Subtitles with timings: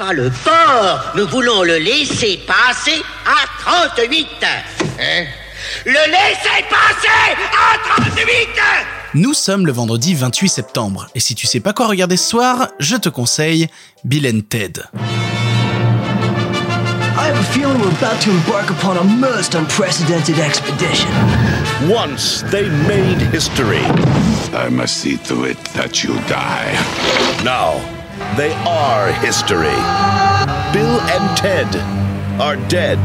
[0.00, 4.28] Pas le port, nous voulons le laisser passer à 38.
[4.42, 5.26] Hein?
[5.84, 7.76] Le laisser passer à
[8.14, 8.26] 38
[9.12, 12.68] Nous sommes le vendredi 28 septembre, et si tu sais pas quoi regarder ce soir,
[12.78, 13.68] je te conseille
[14.02, 14.84] Bill and Ted.
[17.18, 21.10] I have a feeling we're about to embark upon a most unprecedented expedition.
[21.90, 23.84] Once they made history.
[24.54, 26.72] I must see to it that you die.
[27.44, 27.99] Now
[28.36, 29.76] they are history.
[30.72, 31.76] Bill and Ted
[32.40, 32.98] are dead.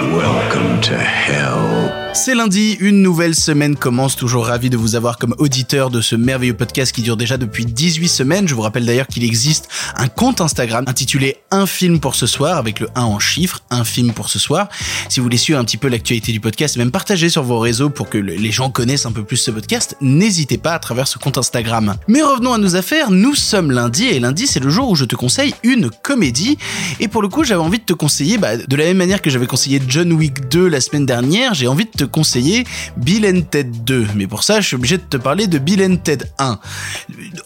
[0.00, 1.92] Welcome to hell.
[2.14, 6.16] C'est lundi, une nouvelle semaine commence, toujours ravi de vous avoir comme auditeur de ce
[6.16, 8.48] merveilleux podcast qui dure déjà depuis 18 semaines.
[8.48, 12.56] Je vous rappelle d'ailleurs qu'il existe un compte Instagram intitulé Un film pour ce soir,
[12.56, 14.68] avec le 1 en chiffres, un film pour ce soir.
[15.08, 17.58] Si vous voulez suivre un petit peu l'actualité du podcast et même partager sur vos
[17.58, 20.78] réseaux pour que le- les gens connaissent un peu plus ce podcast, n'hésitez pas à
[20.78, 21.94] travers ce compte Instagram.
[22.08, 25.04] Mais revenons à nos affaires, nous sommes lundi et lundi c'est le jour où je
[25.04, 26.56] te conseille une comédie.
[27.00, 29.30] Et pour le coup j'avais envie de te conseiller, bah, de la même manière que
[29.30, 32.64] j'avais conseillé John Wick 2 la semaine dernière, j'ai envie de te conseiller
[32.96, 34.08] Bill and Ted 2.
[34.16, 36.58] Mais pour ça, je suis obligé de te parler de Bill and Ted 1.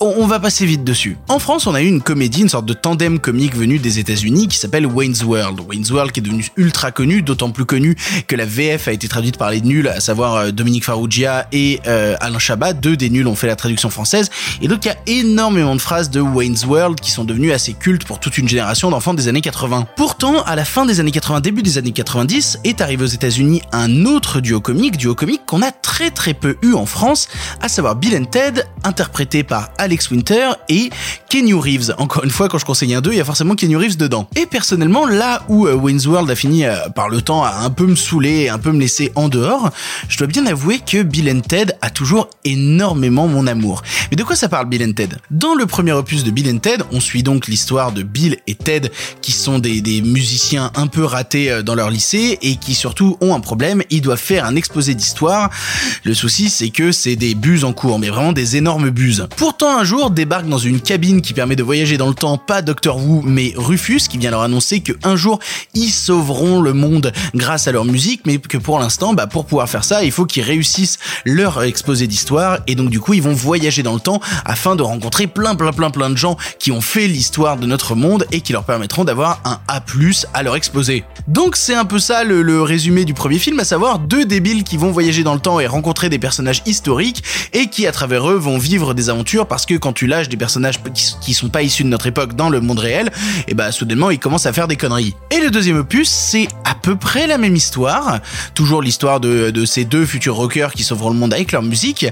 [0.01, 1.17] On, va passer vite dessus.
[1.29, 4.49] En France, on a eu une comédie, une sorte de tandem comique venu des États-Unis
[4.49, 5.61] qui s'appelle Wayne's World.
[5.69, 9.07] Wayne's World qui est devenu ultra connu, d'autant plus connu que la VF a été
[9.07, 12.73] traduite par les nuls, à savoir euh, Dominique Farrugia et euh, Alain Chabat.
[12.73, 14.31] Deux des nuls ont fait la traduction française.
[14.61, 17.75] Et donc, il y a énormément de phrases de Wayne's World qui sont devenues assez
[17.75, 19.87] cultes pour toute une génération d'enfants des années 80.
[19.97, 22.32] Pourtant, à la fin des années 80, début des années 90,
[22.65, 26.57] est arrivé aux États-Unis un autre duo comique, duo comique qu'on a très très peu
[26.63, 27.29] eu en France,
[27.61, 30.89] à savoir Bill and Ted, interprété par Alex Winter et
[31.29, 31.95] Kenny Reeves.
[31.99, 34.29] Encore une fois, quand je conseille un 2, il y a forcément Kenny Reeves dedans.
[34.35, 37.71] Et personnellement, là où euh, Wayne's World a fini euh, par le temps à un
[37.71, 39.69] peu me saouler un peu me laisser en dehors,
[40.09, 43.83] je dois bien avouer que Bill and Ted a toujours énormément mon amour.
[44.11, 45.17] Mais de quoi ça parle Bill and Ted?
[45.31, 48.55] Dans le premier opus de Bill and Ted, on suit donc l'histoire de Bill et
[48.55, 53.19] Ted qui sont des, musiciens un peu ratés euh, dans leur lycée et qui surtout
[53.21, 55.51] ont un problème, ils doivent faire un exposé d'histoire.
[56.05, 59.27] Le souci c'est que c'est des buses en cours, mais vraiment des énormes buses.
[59.37, 62.63] Pourtant un jour débarque dans une cabine qui permet de voyager dans le temps pas
[62.63, 65.41] Doctor Who mais Rufus qui vient leur annoncer que un jour
[65.75, 69.69] ils sauveront le monde grâce à leur musique, mais que pour l'instant, bah, pour pouvoir
[69.69, 73.33] faire ça, il faut qu'ils réussissent leur exposé d'histoire et donc du coup ils vont
[73.33, 76.83] voyager dans le temps afin de rencontrer plein plein plein plein de gens qui ont
[76.83, 79.83] fait l'histoire de notre monde et qui leur permettront d'avoir un A+
[80.35, 81.05] à leur exposé.
[81.29, 84.77] Donc c'est un peu ça le, résumé du premier film, à savoir deux débiles qui
[84.77, 87.25] vont voyager dans le temps et rencontrer des personnages historiques
[87.55, 90.37] et qui à travers eux vont vivre des aventures parce que quand tu lâches des
[90.37, 93.11] personnages qui, qui sont pas issus de notre époque dans le monde réel,
[93.49, 95.15] et bah soudainement ils commencent à faire des conneries.
[95.31, 96.49] Et le deuxième opus, c'est
[96.83, 98.21] peu près la même histoire,
[98.55, 102.07] toujours l'histoire de, ces deux futurs rockers qui sauveront le monde avec leur musique,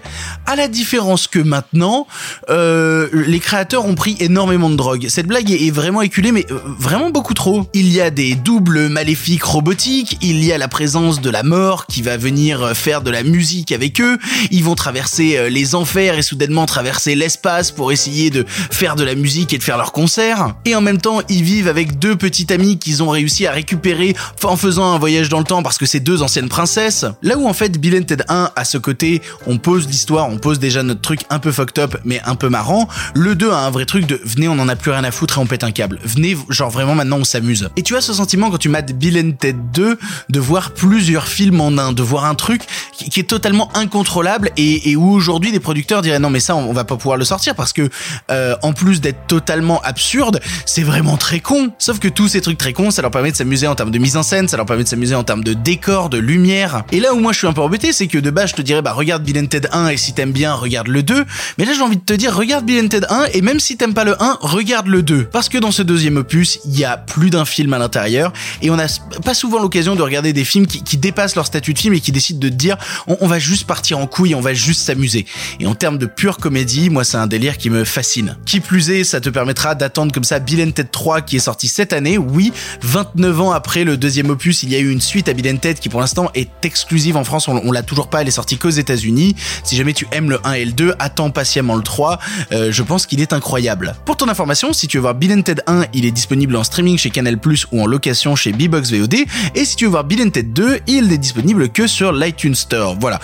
[0.46, 2.06] à la différence que maintenant,
[2.48, 5.06] euh, les créateurs ont pris énormément de drogue.
[5.08, 7.66] Cette blague est, vraiment éculée, mais euh, vraiment beaucoup trop.
[7.74, 11.86] Il y a des doubles maléfiques robotiques, il y a la présence de la mort
[11.86, 14.18] qui va venir faire de la musique avec eux,
[14.50, 19.04] ils vont traverser euh, les enfers et soudainement traverser l'espace pour essayer de faire de
[19.04, 20.54] la musique et de faire leurs concerts.
[20.64, 24.14] Et en même temps, ils vivent avec deux petites amies qu'ils ont réussi à récupérer
[24.60, 27.04] faisant un voyage dans le temps parce que c'est deux anciennes princesses.
[27.22, 30.38] Là où en fait Bill and Ted 1 à ce côté, on pose l'histoire, on
[30.38, 32.88] pose déjà notre truc un peu fucked up mais un peu marrant.
[33.14, 35.38] Le 2 a un vrai truc de venez on en a plus rien à foutre
[35.38, 35.98] et on pète un câble.
[36.04, 37.68] Venez genre vraiment maintenant on s'amuse.
[37.76, 39.98] Et tu as ce sentiment quand tu mates Bill and Ted 2
[40.28, 44.90] de voir plusieurs films en un, de voir un truc qui, est totalement incontrôlable et,
[44.90, 47.24] et où aujourd'hui des producteurs diraient non mais ça on, on va pas pouvoir le
[47.24, 47.88] sortir parce que
[48.30, 51.70] euh, en plus d'être totalement absurde, c'est vraiment très con.
[51.78, 53.98] Sauf que tous ces trucs très cons, ça leur permet de s'amuser en termes de
[53.98, 56.82] mise en scène, ça leur permet de s'amuser en termes de décor, de lumière.
[56.90, 58.62] Et là où moi je suis un peu embêté, c'est que de base je te
[58.62, 61.24] dirais bah regarde Bill and Ted 1 et si t'aimes bien regarde le 2.
[61.58, 63.76] Mais là j'ai envie de te dire regarde Bill and Ted 1 et même si
[63.76, 65.26] t'aimes pas le 1, regarde le 2.
[65.26, 68.70] Parce que dans ce deuxième opus, il y a plus d'un film à l'intérieur et
[68.70, 68.86] on a
[69.24, 72.00] pas souvent l'occasion de regarder des films qui, qui dépassent leur statut de film et
[72.00, 74.82] qui décident de te dire on, on va juste partir en couille, on va juste
[74.82, 75.26] s'amuser.
[75.60, 78.36] Et en termes de pure comédie, moi c'est un délire qui me fascine.
[78.46, 81.40] Qui plus est, ça te permettra d'attendre comme ça Bill and Ted 3 qui est
[81.40, 82.18] sorti cette année.
[82.18, 82.52] Oui,
[82.82, 85.50] 29 ans après le deuxième opus, il y a eu une suite à Bill
[85.80, 88.56] qui pour l'instant est exclusive en France, on, on l'a toujours pas, elle est sortie
[88.56, 89.34] qu'aux États-Unis.
[89.64, 92.18] Si jamais tu aimes le 1 et le 2, attends patiemment le 3.
[92.52, 93.94] Euh, je pense qu'il est incroyable.
[94.04, 96.98] Pour ton information, si tu veux voir Bill Ted 1, il est disponible en streaming
[96.98, 97.38] chez Canal+
[97.72, 99.14] ou en location chez Bbox VOD.
[99.54, 102.54] Et si tu veux voir Bill and Ted 2, il n'est disponible que sur l'iTunes
[102.54, 102.96] Store.
[103.00, 103.20] Voilà,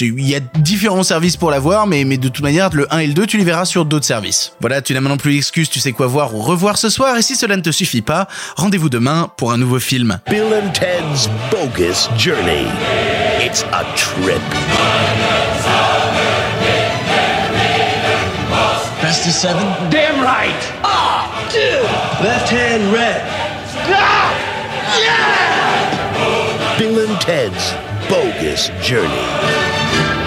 [0.00, 3.14] il y a différents services pour l'avoir, mais, de toute manière, le 1 et le
[3.14, 4.52] 2, tu les verras sur d'autres services.
[4.60, 7.16] Voilà, tu n'as maintenant plus l'excuse, tu sais quoi voir ou revoir ce soir.
[7.16, 10.18] Et si cela ne te suffit pas, rendez-vous demain pour un nouveau film.
[10.60, 12.66] And Ted's Bogus Journey.
[13.42, 14.42] It's a trip.
[19.00, 19.64] Best of seven?
[19.90, 20.60] Damn right!
[20.84, 21.48] Ah!
[22.22, 23.22] Left hand red.
[23.86, 24.34] Ah!
[25.00, 26.78] Yeah!
[26.78, 27.72] Bill and Ted's
[28.10, 30.19] Bogus Journey.